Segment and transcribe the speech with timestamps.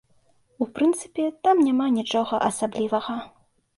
[0.65, 3.19] У прынцыпе, там няма нічога асаблівага.